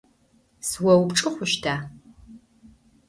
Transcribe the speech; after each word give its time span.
Сыоупчӏы 0.67 1.29
хъущта? 1.33 1.75